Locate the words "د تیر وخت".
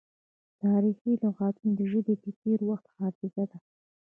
2.23-2.87